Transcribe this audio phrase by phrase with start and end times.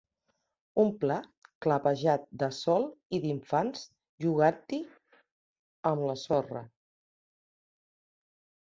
[0.83, 1.17] Un pla
[1.65, 2.87] clapejat de sol
[3.19, 3.85] i d'infants
[4.27, 4.83] jogant-hi
[5.93, 6.67] am la sorra.